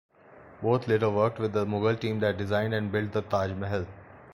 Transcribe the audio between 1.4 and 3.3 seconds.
the Mughal team that designed and built the